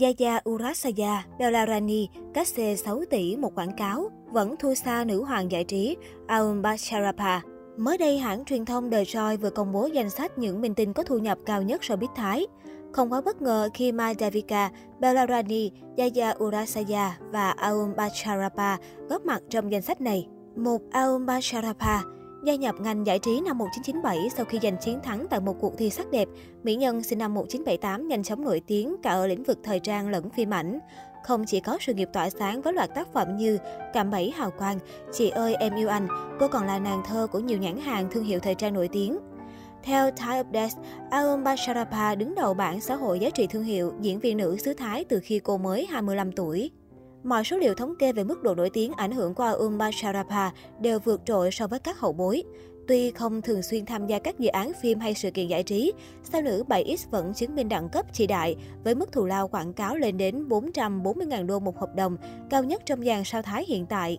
Yaya 0.00 0.40
Urasaya, 0.48 1.22
Bella 1.38 1.66
Rani, 1.66 2.08
cách 2.34 2.48
xê 2.48 2.76
6 2.76 3.04
tỷ 3.10 3.36
một 3.36 3.54
quảng 3.54 3.76
cáo, 3.76 4.10
vẫn 4.32 4.56
thua 4.56 4.74
xa 4.74 5.04
nữ 5.04 5.24
hoàng 5.24 5.50
giải 5.50 5.64
trí 5.64 5.96
Aum 6.26 6.62
Bacharapa. 6.62 7.40
Mới 7.76 7.98
đây, 7.98 8.18
hãng 8.18 8.44
truyền 8.44 8.64
thông 8.64 8.90
The 8.90 9.02
Joy 9.02 9.36
vừa 9.36 9.50
công 9.50 9.72
bố 9.72 9.88
danh 9.92 10.10
sách 10.10 10.38
những 10.38 10.60
minh 10.60 10.74
tinh 10.74 10.92
có 10.92 11.02
thu 11.02 11.18
nhập 11.18 11.38
cao 11.46 11.62
nhất 11.62 11.80
showbiz 11.80 12.08
Thái. 12.14 12.46
Không 12.92 13.12
quá 13.12 13.20
bất 13.20 13.42
ngờ 13.42 13.68
khi 13.74 13.92
Mai 13.92 14.14
Davika, 14.18 14.70
Bella 15.00 15.26
Rani, 15.26 15.70
Yaya 15.96 16.34
Urasaya 16.44 17.18
và 17.32 17.50
Aum 17.50 17.94
Bacharapa 17.96 18.76
góp 19.08 19.24
mặt 19.24 19.42
trong 19.50 19.72
danh 19.72 19.82
sách 19.82 20.00
này. 20.00 20.26
Một 20.56 20.80
Aum 20.90 21.26
Bacharapa 21.26 22.02
Gia 22.44 22.54
nhập 22.54 22.80
ngành 22.80 23.06
giải 23.06 23.18
trí 23.18 23.40
năm 23.40 23.58
1997 23.58 24.28
sau 24.36 24.44
khi 24.44 24.58
giành 24.62 24.76
chiến 24.80 25.00
thắng 25.02 25.26
tại 25.30 25.40
một 25.40 25.56
cuộc 25.60 25.78
thi 25.78 25.90
sắc 25.90 26.10
đẹp, 26.10 26.28
mỹ 26.62 26.74
nhân 26.74 27.02
sinh 27.02 27.18
năm 27.18 27.34
1978 27.34 28.08
nhanh 28.08 28.22
chóng 28.22 28.44
nổi 28.44 28.60
tiếng 28.66 28.96
cả 29.02 29.10
ở 29.10 29.26
lĩnh 29.26 29.42
vực 29.42 29.58
thời 29.62 29.80
trang 29.80 30.08
lẫn 30.08 30.30
phim 30.30 30.50
ảnh. 30.50 30.78
Không 31.24 31.44
chỉ 31.46 31.60
có 31.60 31.78
sự 31.80 31.94
nghiệp 31.94 32.08
tỏa 32.12 32.30
sáng 32.30 32.62
với 32.62 32.72
loạt 32.72 32.94
tác 32.94 33.12
phẩm 33.12 33.36
như 33.36 33.58
Cạm 33.92 34.10
bẫy 34.10 34.30
hào 34.30 34.50
quang, 34.50 34.78
Chị 35.12 35.28
ơi 35.28 35.54
em 35.54 35.74
yêu 35.74 35.88
anh, 35.88 36.08
cô 36.40 36.48
còn 36.48 36.66
là 36.66 36.78
nàng 36.78 37.02
thơ 37.06 37.26
của 37.32 37.38
nhiều 37.38 37.58
nhãn 37.58 37.76
hàng 37.76 38.08
thương 38.10 38.24
hiệu 38.24 38.40
thời 38.40 38.54
trang 38.54 38.74
nổi 38.74 38.88
tiếng. 38.92 39.18
Theo 39.82 40.10
Thai 40.16 40.40
Updates, 40.40 40.76
Aum 41.10 41.44
Basharapa 41.44 42.14
đứng 42.14 42.34
đầu 42.34 42.54
bảng 42.54 42.80
xã 42.80 42.94
hội 42.94 43.20
giá 43.20 43.30
trị 43.30 43.46
thương 43.46 43.64
hiệu 43.64 43.92
diễn 44.00 44.20
viên 44.20 44.36
nữ 44.36 44.56
xứ 44.56 44.74
Thái 44.74 45.04
từ 45.04 45.20
khi 45.20 45.38
cô 45.38 45.58
mới 45.58 45.86
25 45.86 46.32
tuổi. 46.32 46.70
Mọi 47.24 47.44
số 47.44 47.56
liệu 47.56 47.74
thống 47.74 47.94
kê 47.98 48.12
về 48.12 48.24
mức 48.24 48.42
độ 48.42 48.54
nổi 48.54 48.70
tiếng 48.70 48.92
ảnh 48.92 49.12
hưởng 49.12 49.34
của 49.34 49.42
Aum 49.42 49.78
Sharapa 49.92 50.50
đều 50.80 50.98
vượt 50.98 51.20
trội 51.24 51.50
so 51.50 51.66
với 51.66 51.78
các 51.78 52.00
hậu 52.00 52.12
bối. 52.12 52.42
Tuy 52.88 53.10
không 53.10 53.42
thường 53.42 53.62
xuyên 53.62 53.86
tham 53.86 54.06
gia 54.06 54.18
các 54.18 54.38
dự 54.38 54.48
án 54.48 54.72
phim 54.82 55.00
hay 55.00 55.14
sự 55.14 55.30
kiện 55.30 55.48
giải 55.48 55.62
trí, 55.62 55.92
sao 56.22 56.42
nữ 56.42 56.64
7X 56.68 56.96
vẫn 57.10 57.34
chứng 57.34 57.54
minh 57.54 57.68
đẳng 57.68 57.88
cấp 57.88 58.06
chỉ 58.12 58.26
đại 58.26 58.56
với 58.84 58.94
mức 58.94 59.12
thù 59.12 59.24
lao 59.24 59.48
quảng 59.48 59.72
cáo 59.72 59.96
lên 59.96 60.16
đến 60.16 60.48
440.000 60.48 61.46
đô 61.46 61.58
một 61.58 61.78
hợp 61.78 61.94
đồng, 61.96 62.16
cao 62.50 62.64
nhất 62.64 62.82
trong 62.86 63.04
dàn 63.04 63.24
sao 63.24 63.42
thái 63.42 63.64
hiện 63.68 63.86
tại. 63.86 64.18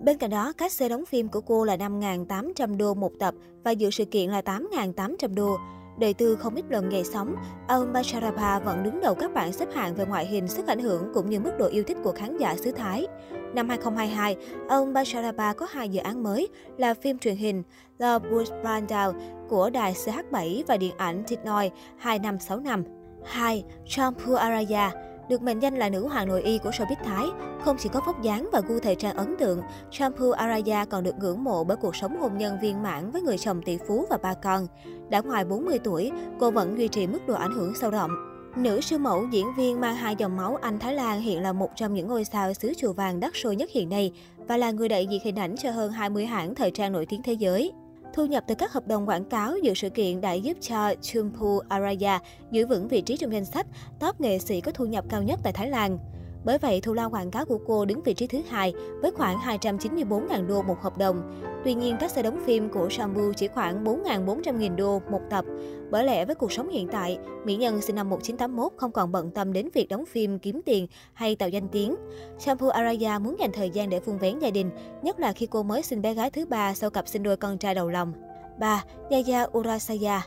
Bên 0.00 0.18
cạnh 0.18 0.30
đó, 0.30 0.52
các 0.58 0.72
xe 0.72 0.88
đóng 0.88 1.06
phim 1.06 1.28
của 1.28 1.40
cô 1.40 1.64
là 1.64 1.76
5.800 1.76 2.76
đô 2.76 2.94
một 2.94 3.12
tập 3.20 3.34
và 3.64 3.70
dự 3.70 3.90
sự 3.90 4.04
kiện 4.04 4.30
là 4.30 4.40
8.800 4.40 5.34
đô. 5.34 5.56
Đời 5.98 6.14
tư 6.14 6.36
không 6.36 6.54
ít 6.54 6.64
lần 6.68 6.88
ngày 6.88 7.04
sóng, 7.04 7.36
ông 7.68 7.92
Bacharapa 7.92 8.58
vẫn 8.58 8.82
đứng 8.82 9.00
đầu 9.00 9.14
các 9.14 9.34
bảng 9.34 9.52
xếp 9.52 9.68
hạng 9.74 9.94
về 9.94 10.06
ngoại 10.06 10.26
hình, 10.26 10.48
sức 10.48 10.66
ảnh 10.66 10.78
hưởng 10.78 11.10
cũng 11.14 11.30
như 11.30 11.40
mức 11.40 11.52
độ 11.58 11.66
yêu 11.68 11.84
thích 11.86 11.96
của 12.02 12.12
khán 12.12 12.36
giả 12.36 12.56
xứ 12.56 12.72
Thái. 12.72 13.06
Năm 13.54 13.68
2022, 13.68 14.36
ông 14.68 14.92
Basharaba 14.92 15.52
có 15.52 15.66
hai 15.70 15.88
dự 15.88 16.00
án 16.00 16.22
mới 16.22 16.48
là 16.76 16.94
phim 16.94 17.18
truyền 17.18 17.36
hình 17.36 17.62
The 17.98 18.18
Bush 18.18 18.52
Brandal 18.62 19.10
của 19.48 19.70
đài 19.70 19.92
CH7 19.92 20.62
và 20.66 20.76
điện 20.76 20.94
ảnh 20.96 21.22
Titnoi 21.28 21.70
2565. 21.96 22.84
2. 23.24 23.64
Champu 23.86 24.34
Araya 24.34 24.92
được 25.28 25.42
mệnh 25.42 25.60
danh 25.60 25.74
là 25.74 25.88
nữ 25.88 26.08
hoàng 26.08 26.28
nội 26.28 26.42
y 26.42 26.58
của 26.58 26.70
showbiz 26.70 26.96
Thái, 27.04 27.26
không 27.64 27.76
chỉ 27.78 27.88
có 27.88 28.00
vóc 28.06 28.22
dáng 28.22 28.48
và 28.52 28.60
gu 28.68 28.78
thời 28.78 28.94
trang 28.94 29.16
ấn 29.16 29.36
tượng, 29.38 29.62
Champu 29.90 30.30
Araya 30.30 30.84
còn 30.84 31.04
được 31.04 31.14
ngưỡng 31.18 31.44
mộ 31.44 31.64
bởi 31.64 31.76
cuộc 31.76 31.96
sống 31.96 32.20
hôn 32.20 32.38
nhân 32.38 32.58
viên 32.62 32.82
mãn 32.82 33.10
với 33.10 33.22
người 33.22 33.38
chồng 33.38 33.62
tỷ 33.62 33.78
phú 33.88 34.06
và 34.10 34.18
ba 34.22 34.34
con. 34.34 34.66
Đã 35.08 35.20
ngoài 35.20 35.44
40 35.44 35.78
tuổi, 35.84 36.12
cô 36.40 36.50
vẫn 36.50 36.78
duy 36.78 36.88
trì 36.88 37.06
mức 37.06 37.26
độ 37.26 37.34
ảnh 37.34 37.52
hưởng 37.52 37.74
sâu 37.74 37.90
rộng. 37.90 38.10
Nữ 38.56 38.80
siêu 38.80 38.98
mẫu 38.98 39.26
diễn 39.30 39.46
viên 39.56 39.80
mang 39.80 39.96
hai 39.96 40.16
dòng 40.18 40.36
máu 40.36 40.58
Anh 40.62 40.78
Thái 40.78 40.94
Lan 40.94 41.20
hiện 41.20 41.42
là 41.42 41.52
một 41.52 41.70
trong 41.76 41.94
những 41.94 42.08
ngôi 42.08 42.24
sao 42.24 42.54
xứ 42.54 42.72
chùa 42.76 42.92
vàng 42.92 43.20
đắt 43.20 43.32
sôi 43.34 43.56
nhất 43.56 43.70
hiện 43.72 43.88
nay 43.88 44.12
và 44.48 44.56
là 44.56 44.70
người 44.70 44.88
đại 44.88 45.06
diện 45.06 45.20
hình 45.24 45.38
ảnh 45.38 45.54
cho 45.56 45.70
hơn 45.70 45.92
20 45.92 46.26
hãng 46.26 46.54
thời 46.54 46.70
trang 46.70 46.92
nổi 46.92 47.06
tiếng 47.06 47.22
thế 47.22 47.32
giới. 47.32 47.72
Thu 48.16 48.26
nhập 48.26 48.44
từ 48.46 48.54
các 48.54 48.72
hợp 48.72 48.86
đồng 48.86 49.08
quảng 49.08 49.24
cáo 49.24 49.58
dự 49.62 49.74
sự 49.74 49.90
kiện 49.90 50.20
đã 50.20 50.32
giúp 50.32 50.56
cho 50.60 50.94
Chumpu 51.02 51.58
Araya 51.68 52.20
giữ 52.50 52.66
vững 52.66 52.88
vị 52.88 53.00
trí 53.00 53.16
trong 53.16 53.32
danh 53.32 53.44
sách 53.44 53.66
top 54.00 54.20
nghệ 54.20 54.38
sĩ 54.38 54.60
có 54.60 54.72
thu 54.72 54.84
nhập 54.84 55.04
cao 55.08 55.22
nhất 55.22 55.40
tại 55.42 55.52
Thái 55.52 55.70
Lan. 55.70 55.98
Bởi 56.46 56.58
vậy, 56.58 56.80
thù 56.80 56.92
lao 56.94 57.10
quảng 57.10 57.30
cáo 57.30 57.44
của 57.44 57.58
cô 57.66 57.84
đứng 57.84 58.02
vị 58.02 58.14
trí 58.14 58.26
thứ 58.26 58.40
hai 58.48 58.74
với 59.02 59.10
khoảng 59.10 59.38
294.000 59.38 60.46
đô 60.46 60.62
một 60.62 60.80
hợp 60.80 60.98
đồng. 60.98 61.42
Tuy 61.64 61.74
nhiên, 61.74 61.96
các 62.00 62.10
xe 62.10 62.22
đóng 62.22 62.42
phim 62.46 62.68
của 62.68 62.88
Sambu 62.90 63.32
chỉ 63.36 63.48
khoảng 63.48 63.84
4.400.000 63.84 64.76
đô 64.76 65.02
một 65.10 65.20
tập. 65.30 65.44
Bởi 65.90 66.04
lẽ 66.04 66.24
với 66.24 66.34
cuộc 66.34 66.52
sống 66.52 66.68
hiện 66.68 66.88
tại, 66.92 67.18
mỹ 67.44 67.56
nhân 67.56 67.80
sinh 67.80 67.96
năm 67.96 68.10
1981 68.10 68.72
không 68.76 68.92
còn 68.92 69.12
bận 69.12 69.30
tâm 69.30 69.52
đến 69.52 69.68
việc 69.74 69.88
đóng 69.88 70.06
phim 70.06 70.38
kiếm 70.38 70.60
tiền 70.64 70.86
hay 71.12 71.36
tạo 71.36 71.48
danh 71.48 71.68
tiếng. 71.68 71.96
Shampoo 72.38 72.68
Araya 72.68 73.18
muốn 73.18 73.36
dành 73.38 73.52
thời 73.52 73.70
gian 73.70 73.90
để 73.90 74.00
vun 74.00 74.18
vén 74.18 74.38
gia 74.38 74.50
đình, 74.50 74.70
nhất 75.02 75.20
là 75.20 75.32
khi 75.32 75.46
cô 75.46 75.62
mới 75.62 75.82
sinh 75.82 76.02
bé 76.02 76.14
gái 76.14 76.30
thứ 76.30 76.46
ba 76.46 76.74
sau 76.74 76.90
cặp 76.90 77.08
sinh 77.08 77.22
đôi 77.22 77.36
con 77.36 77.58
trai 77.58 77.74
đầu 77.74 77.88
lòng. 77.88 78.12
3. 78.58 78.84
Yaya 79.10 79.46
Urasaya 79.58 80.22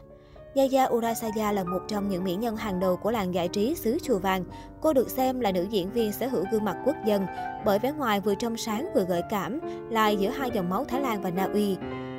Yaya 0.56 0.88
Urasaya 0.94 1.52
là 1.52 1.64
một 1.64 1.80
trong 1.88 2.10
những 2.10 2.24
mỹ 2.24 2.36
nhân 2.36 2.56
hàng 2.56 2.80
đầu 2.80 2.98
của 2.98 3.12
làng 3.12 3.34
giải 3.34 3.48
trí 3.48 3.76
xứ 3.76 3.98
Chùa 4.04 4.20
Vàng. 4.20 4.44
Cô 4.82 4.94
được 4.94 5.10
xem 5.10 5.40
là 5.40 5.52
nữ 5.52 5.66
diễn 5.70 5.92
viên 5.92 6.12
sở 6.12 6.28
hữu 6.28 6.44
gương 6.52 6.66
mặt 6.66 6.78
quốc 6.86 6.96
dân, 7.06 7.26
bởi 7.66 7.80
vẻ 7.80 7.92
ngoài 7.92 8.20
vừa 8.20 8.36
trong 8.36 8.58
sáng 8.58 8.90
vừa 8.96 9.04
gợi 9.04 9.22
cảm, 9.30 9.60
lại 9.90 10.18
giữa 10.18 10.30
hai 10.30 10.52
dòng 10.54 10.70
máu 10.70 10.86
Thái 10.86 11.02
Lan 11.02 11.22
và 11.22 11.30
Na 11.30 11.50
Uy. 11.54 11.78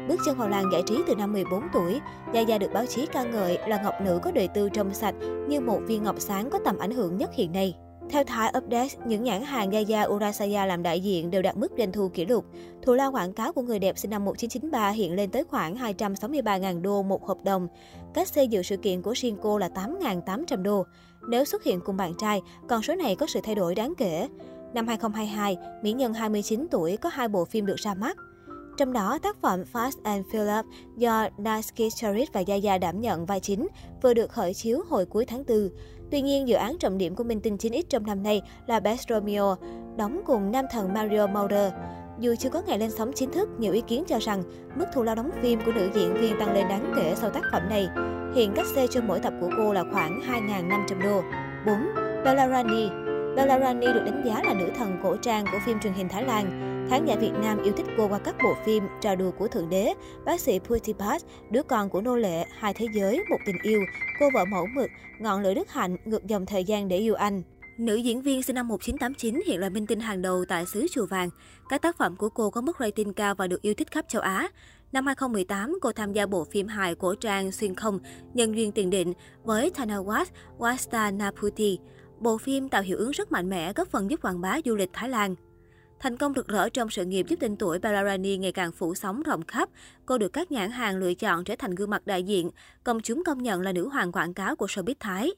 Bước 0.08 0.20
chân 0.26 0.38
vào 0.38 0.48
làng 0.48 0.64
giải 0.72 0.82
trí 0.86 1.02
từ 1.06 1.14
năm 1.14 1.32
14 1.32 1.62
tuổi, 1.72 2.00
Yaya 2.34 2.58
được 2.58 2.72
báo 2.72 2.86
chí 2.86 3.06
ca 3.06 3.22
ngợi 3.22 3.58
là 3.68 3.82
ngọc 3.82 3.94
nữ 4.02 4.20
có 4.22 4.30
đời 4.30 4.48
tư 4.48 4.68
trong 4.68 4.94
sạch 4.94 5.14
như 5.48 5.60
một 5.60 5.80
viên 5.86 6.02
ngọc 6.02 6.16
sáng 6.18 6.50
có 6.50 6.58
tầm 6.64 6.78
ảnh 6.78 6.90
hưởng 6.90 7.16
nhất 7.16 7.30
hiện 7.34 7.52
nay. 7.52 7.74
Theo 8.12 8.24
Thai 8.24 8.52
Update, 8.58 8.88
những 9.06 9.24
nhãn 9.24 9.42
hàng 9.42 9.70
Gaya 9.70 10.04
Urasaya 10.04 10.66
làm 10.66 10.82
đại 10.82 11.00
diện 11.00 11.30
đều 11.30 11.42
đạt 11.42 11.56
mức 11.56 11.72
doanh 11.78 11.92
thu 11.92 12.08
kỷ 12.08 12.26
lục. 12.26 12.44
Thù 12.82 12.94
lao 12.94 13.12
quảng 13.12 13.32
cáo 13.32 13.52
của 13.52 13.62
người 13.62 13.78
đẹp 13.78 13.98
sinh 13.98 14.10
năm 14.10 14.24
1993 14.24 14.90
hiện 14.90 15.16
lên 15.16 15.30
tới 15.30 15.44
khoảng 15.44 15.76
263.000 15.76 16.82
đô 16.82 17.02
một 17.02 17.26
hợp 17.26 17.38
đồng. 17.44 17.68
Cách 18.14 18.28
xây 18.28 18.48
dựng 18.48 18.62
sự 18.62 18.76
kiện 18.76 19.02
của 19.02 19.14
Shinko 19.14 19.58
là 19.58 19.68
8.800 19.68 20.62
đô. 20.62 20.86
Nếu 21.28 21.44
xuất 21.44 21.64
hiện 21.64 21.80
cùng 21.80 21.96
bạn 21.96 22.12
trai, 22.18 22.40
con 22.68 22.82
số 22.82 22.94
này 22.94 23.16
có 23.16 23.26
sự 23.26 23.40
thay 23.42 23.54
đổi 23.54 23.74
đáng 23.74 23.92
kể. 23.98 24.28
Năm 24.74 24.86
2022, 24.86 25.56
mỹ 25.82 25.92
nhân 25.92 26.14
29 26.14 26.66
tuổi 26.70 26.96
có 26.96 27.08
hai 27.08 27.28
bộ 27.28 27.44
phim 27.44 27.66
được 27.66 27.76
ra 27.76 27.94
mắt. 27.94 28.16
Trong 28.80 28.92
đó, 28.92 29.18
tác 29.22 29.36
phẩm 29.40 29.62
Fast 29.72 29.90
and 30.02 30.26
Philip 30.32 30.64
do 30.96 31.28
Daisuke 31.44 31.90
Charit 31.90 32.32
và 32.32 32.42
Yaya 32.48 32.78
đảm 32.78 33.00
nhận 33.00 33.26
vai 33.26 33.40
chính 33.40 33.68
vừa 34.02 34.14
được 34.14 34.30
khởi 34.30 34.54
chiếu 34.54 34.82
hồi 34.88 35.06
cuối 35.06 35.24
tháng 35.24 35.44
4. 35.48 35.68
Tuy 36.10 36.22
nhiên, 36.22 36.48
dự 36.48 36.54
án 36.54 36.78
trọng 36.78 36.98
điểm 36.98 37.14
của 37.14 37.24
Minh 37.24 37.40
Tinh 37.40 37.56
9X 37.56 37.82
trong 37.88 38.06
năm 38.06 38.22
nay 38.22 38.42
là 38.66 38.80
Best 38.80 39.08
Romeo, 39.08 39.56
đóng 39.96 40.20
cùng 40.26 40.50
nam 40.50 40.64
thần 40.70 40.92
Mario 40.94 41.26
Mulder. 41.26 41.72
Dù 42.18 42.34
chưa 42.38 42.48
có 42.48 42.62
ngày 42.66 42.78
lên 42.78 42.90
sóng 42.90 43.12
chính 43.14 43.30
thức, 43.30 43.48
nhiều 43.58 43.72
ý 43.72 43.80
kiến 43.80 44.04
cho 44.06 44.18
rằng 44.18 44.42
mức 44.76 44.86
thù 44.94 45.02
lao 45.02 45.14
đóng 45.14 45.30
phim 45.42 45.60
của 45.66 45.72
nữ 45.72 45.90
diễn 45.94 46.14
viên 46.14 46.38
tăng 46.38 46.54
lên 46.54 46.68
đáng 46.68 46.92
kể 46.96 47.14
sau 47.16 47.30
tác 47.30 47.42
phẩm 47.52 47.68
này. 47.68 47.88
Hiện 48.34 48.52
cách 48.56 48.66
xe 48.74 48.86
cho 48.86 49.00
mỗi 49.00 49.20
tập 49.20 49.32
của 49.40 49.50
cô 49.56 49.72
là 49.72 49.84
khoảng 49.92 50.20
2.500 50.20 51.02
đô. 51.02 51.22
4. 51.66 51.76
Bella 52.24 52.48
Rani 52.48 52.88
Bella 53.36 53.60
Rani 53.60 53.86
được 53.86 54.02
đánh 54.04 54.22
giá 54.26 54.42
là 54.42 54.54
nữ 54.54 54.68
thần 54.78 55.00
cổ 55.02 55.16
trang 55.16 55.44
của 55.52 55.58
phim 55.66 55.80
truyền 55.80 55.92
hình 55.92 56.08
Thái 56.08 56.24
Lan. 56.24 56.69
Khán 56.88 57.06
giả 57.06 57.16
Việt 57.16 57.32
Nam 57.42 57.62
yêu 57.62 57.72
thích 57.76 57.86
cô 57.96 58.08
qua 58.08 58.18
các 58.18 58.34
bộ 58.44 58.54
phim 58.64 58.84
Trò 59.00 59.14
đùa 59.14 59.30
của 59.30 59.48
Thượng 59.48 59.68
Đế, 59.68 59.94
Bác 60.24 60.40
sĩ 60.40 60.58
Putipat, 60.58 61.22
Đứa 61.50 61.62
con 61.62 61.88
của 61.88 62.00
nô 62.00 62.16
lệ, 62.16 62.44
Hai 62.58 62.74
thế 62.74 62.86
giới, 62.94 63.24
Một 63.30 63.36
tình 63.46 63.56
yêu, 63.62 63.80
Cô 64.20 64.30
vợ 64.34 64.44
mẫu 64.44 64.66
mực, 64.74 64.90
Ngọn 65.18 65.42
lửa 65.42 65.54
đức 65.54 65.70
hạnh, 65.70 65.96
Ngược 66.04 66.26
dòng 66.26 66.46
thời 66.46 66.64
gian 66.64 66.88
để 66.88 66.96
yêu 66.96 67.14
anh. 67.14 67.42
Nữ 67.78 67.96
diễn 67.96 68.22
viên 68.22 68.42
sinh 68.42 68.54
năm 68.54 68.68
1989 68.68 69.40
hiện 69.46 69.60
là 69.60 69.68
minh 69.68 69.86
tinh 69.86 70.00
hàng 70.00 70.22
đầu 70.22 70.44
tại 70.48 70.66
xứ 70.66 70.86
Chùa 70.90 71.06
Vàng. 71.06 71.30
Các 71.68 71.82
tác 71.82 71.98
phẩm 71.98 72.16
của 72.16 72.28
cô 72.28 72.50
có 72.50 72.60
mức 72.60 72.76
rating 72.80 73.12
cao 73.12 73.34
và 73.34 73.46
được 73.46 73.62
yêu 73.62 73.74
thích 73.74 73.90
khắp 73.90 74.04
châu 74.08 74.22
Á. 74.22 74.48
Năm 74.92 75.06
2018, 75.06 75.78
cô 75.82 75.92
tham 75.92 76.12
gia 76.12 76.26
bộ 76.26 76.44
phim 76.44 76.66
hài 76.66 76.94
cổ 76.94 77.14
trang 77.14 77.52
xuyên 77.52 77.74
không 77.74 77.98
Nhân 78.34 78.56
duyên 78.56 78.72
tiền 78.72 78.90
định 78.90 79.12
với 79.44 79.70
Thanawat 79.74 80.24
Wasta 80.58 81.16
Naputi. 81.16 81.78
Bộ 82.18 82.38
phim 82.38 82.68
tạo 82.68 82.82
hiệu 82.82 82.98
ứng 82.98 83.10
rất 83.10 83.32
mạnh 83.32 83.50
mẽ, 83.50 83.72
góp 83.72 83.88
phần 83.88 84.10
giúp 84.10 84.22
quảng 84.22 84.40
bá 84.40 84.58
du 84.64 84.76
lịch 84.76 84.90
Thái 84.92 85.08
Lan. 85.08 85.34
Thành 86.00 86.16
công 86.16 86.32
rực 86.36 86.48
rỡ 86.48 86.68
trong 86.68 86.90
sự 86.90 87.04
nghiệp 87.04 87.26
giúp 87.28 87.36
tên 87.40 87.56
tuổi 87.56 87.78
Bellarani 87.78 88.36
ngày 88.36 88.52
càng 88.52 88.72
phủ 88.72 88.94
sóng 88.94 89.22
rộng 89.22 89.42
khắp. 89.44 89.68
Cô 90.06 90.18
được 90.18 90.28
các 90.28 90.52
nhãn 90.52 90.70
hàng 90.70 90.96
lựa 90.96 91.14
chọn 91.14 91.44
trở 91.44 91.54
thành 91.58 91.74
gương 91.74 91.90
mặt 91.90 92.06
đại 92.06 92.22
diện, 92.22 92.50
công 92.84 93.00
chúng 93.00 93.24
công 93.24 93.42
nhận 93.42 93.60
là 93.60 93.72
nữ 93.72 93.88
hoàng 93.88 94.12
quảng 94.12 94.34
cáo 94.34 94.56
của 94.56 94.66
showbiz 94.66 94.94
Thái. 95.00 95.30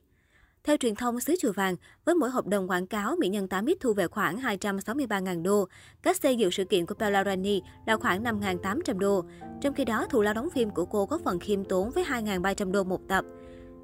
Theo 0.65 0.77
truyền 0.77 0.95
thông 0.95 1.21
xứ 1.21 1.35
Chùa 1.41 1.53
Vàng, 1.53 1.77
với 2.05 2.15
mỗi 2.15 2.31
hợp 2.31 2.47
đồng 2.47 2.71
quảng 2.71 2.87
cáo, 2.87 3.17
mỹ 3.17 3.29
nhân 3.29 3.49
8 3.49 3.67
ít 3.67 3.79
thu 3.81 3.93
về 3.93 4.09
khoảng 4.09 4.39
263.000 4.39 5.43
đô. 5.43 5.69
Cách 6.03 6.17
xây 6.17 6.37
dựng 6.37 6.51
sự 6.51 6.65
kiện 6.65 6.87
của 6.87 6.95
Bellarani 6.99 7.63
là 7.87 7.97
khoảng 7.97 8.25
5.800 8.25 8.99
đô. 8.99 9.25
Trong 9.61 9.75
khi 9.75 9.85
đó, 9.85 10.07
thù 10.11 10.23
lao 10.23 10.35
đóng 10.35 10.51
phim 10.51 10.71
của 10.71 10.85
cô 10.85 11.07
có 11.07 11.19
phần 11.25 11.39
khiêm 11.39 11.65
tốn 11.65 11.91
với 11.91 12.05
2.300 12.05 12.73
đô 12.73 12.85
một 12.85 13.01
tập. 13.09 13.25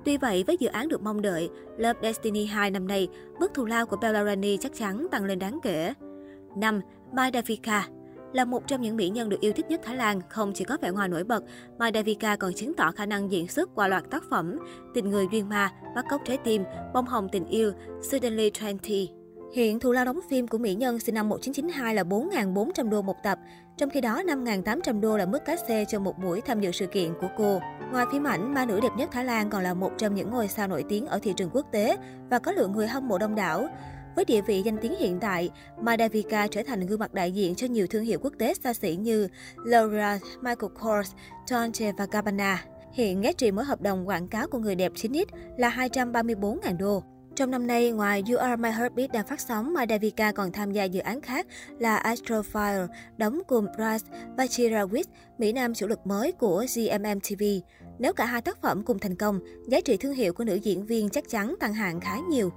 Tuy 0.05 0.17
vậy, 0.17 0.45
với 0.47 0.57
dự 0.61 0.69
án 0.69 0.89
được 0.89 1.03
mong 1.03 1.23
đợi, 1.23 1.51
Love 1.77 2.01
Destiny 2.03 2.45
2 2.45 2.71
năm 2.71 2.89
nay, 2.89 3.09
mức 3.41 3.55
thù 3.55 3.65
lao 3.65 3.87
của 3.87 3.97
Bellarani 3.97 4.57
chắc 4.57 4.75
chắn 4.75 5.07
tăng 5.11 5.25
lên 5.25 5.39
đáng 5.39 5.59
kể. 5.63 5.95
5. 6.61 6.81
Mai 7.13 7.31
Davika 7.35 7.89
là 8.33 8.45
một 8.45 8.67
trong 8.67 8.81
những 8.81 8.97
mỹ 8.97 9.09
nhân 9.09 9.29
được 9.29 9.41
yêu 9.41 9.53
thích 9.53 9.67
nhất 9.69 9.81
Thái 9.85 9.97
Lan, 9.97 10.21
không 10.29 10.53
chỉ 10.55 10.65
có 10.65 10.77
vẻ 10.83 10.91
ngoài 10.91 11.09
nổi 11.09 11.25
bật, 11.25 11.45
Mai 11.79 11.91
Davika 11.95 12.37
còn 12.37 12.53
chứng 12.53 12.75
tỏ 12.75 12.93
khả 12.93 13.07
năng 13.07 13.33
diễn 13.33 13.49
xuất 13.49 13.75
qua 13.75 13.89
loạt 13.89 14.05
tác 14.11 14.23
phẩm 14.31 14.59
Tình 14.95 15.11
người 15.11 15.27
duyên 15.33 15.49
ma, 15.49 15.73
Bắt 15.95 16.05
cóc 16.11 16.21
trái 16.25 16.37
tim, 16.37 16.65
Bông 16.95 17.07
hồng 17.07 17.29
tình 17.33 17.47
yêu, 17.47 17.73
Suddenly 18.11 18.51
20. 18.59 19.09
Hiện 19.53 19.81
thù 19.81 19.93
lao 19.93 20.05
đóng 20.05 20.21
phim 20.31 20.49
của 20.49 20.59
mỹ 20.59 20.75
nhân 20.75 20.99
sinh 20.99 21.15
năm 21.15 21.29
1992 21.29 21.95
là 21.95 22.03
4.400 22.03 22.89
đô 22.89 23.03
một 23.03 23.17
tập, 23.23 23.39
trong 23.77 23.91
khi 23.91 24.01
đó 24.01 24.23
5.800 24.23 25.01
đô 25.01 25.17
là 25.17 25.27
mức 25.27 25.39
cát 25.45 25.59
xê 25.69 25.85
cho 25.89 26.01
một 26.01 26.19
buổi 26.19 26.41
tham 26.41 26.61
dự 26.61 26.71
sự 26.71 26.87
kiện 26.87 27.13
của 27.21 27.29
cô. 27.37 27.61
Ngoài 27.93 28.07
phim 28.13 28.25
ảnh, 28.25 28.55
ma 28.55 28.65
nữ 28.65 28.81
đẹp 28.81 28.93
nhất 28.97 29.09
Thái 29.13 29.25
Lan 29.25 29.51
còn 29.51 29.63
là 29.63 29.75
một 29.75 29.91
trong 29.99 30.15
những 30.15 30.31
ngôi 30.31 30.49
sao 30.49 30.69
nổi 30.69 30.85
tiếng 30.89 31.07
ở 31.07 31.19
thị 31.23 31.33
trường 31.37 31.51
quốc 31.53 31.67
tế 31.73 31.97
và 32.31 32.39
có 32.39 32.53
lượng 32.53 32.73
người 32.73 32.87
hâm 32.87 33.09
mộ 33.09 33.19
đông 33.19 33.35
đảo. 33.35 33.69
Với 34.19 34.25
địa 34.25 34.41
vị 34.41 34.62
danh 34.62 34.76
tiếng 34.82 34.94
hiện 34.99 35.19
tại, 35.20 35.50
Madhavika 35.81 36.47
trở 36.47 36.62
thành 36.62 36.87
gương 36.87 36.99
mặt 36.99 37.15
đại 37.15 37.32
diện 37.32 37.55
cho 37.55 37.67
nhiều 37.67 37.87
thương 37.87 38.05
hiệu 38.05 38.19
quốc 38.23 38.32
tế 38.38 38.55
xa 38.55 38.75
xỉ 38.75 38.97
như 38.97 39.29
Laura 39.65 40.19
Michael 40.43 40.73
Kors, 40.81 41.12
Dolce 41.47 41.93
Gabbana. 42.11 42.65
Hiện 42.93 43.25
giá 43.25 43.32
trị 43.32 43.50
mỗi 43.50 43.65
hợp 43.65 43.81
đồng 43.81 44.09
quảng 44.09 44.29
cáo 44.29 44.49
của 44.49 44.59
người 44.59 44.75
đẹp 44.75 44.93
9X 44.94 45.25
là 45.56 45.70
234.000 45.70 46.76
đô. 46.79 47.03
Trong 47.37 47.50
năm 47.50 47.67
nay, 47.67 47.91
ngoài 47.91 48.25
You 48.29 48.37
Are 48.37 48.56
My 48.56 48.70
Heartbeat 48.70 49.12
đang 49.12 49.26
phát 49.26 49.41
sóng, 49.41 49.75
Madhavika 49.75 50.32
còn 50.32 50.53
tham 50.53 50.73
gia 50.73 50.85
dự 50.85 51.00
án 51.00 51.21
khác 51.21 51.47
là 51.79 52.03
Astrofire, 52.03 52.87
đóng 53.17 53.41
cùng 53.47 53.67
Bryce 53.76 54.19
và 54.37 54.44
Chirawit, 54.44 55.05
Mỹ 55.38 55.53
Nam 55.53 55.75
chủ 55.75 55.87
lực 55.87 56.06
mới 56.06 56.32
của 56.32 56.67
GMM 56.76 57.21
TV. 57.21 57.43
Nếu 57.99 58.12
cả 58.12 58.25
hai 58.25 58.41
tác 58.41 58.62
phẩm 58.62 58.82
cùng 58.82 58.99
thành 58.99 59.17
công, 59.17 59.41
giá 59.69 59.81
trị 59.81 59.97
thương 59.97 60.14
hiệu 60.14 60.32
của 60.32 60.44
nữ 60.44 60.55
diễn 60.55 60.87
viên 60.87 61.09
chắc 61.09 61.29
chắn 61.29 61.55
tăng 61.61 61.75
hạng 61.75 62.00
khá 62.00 62.17
nhiều. 62.31 62.53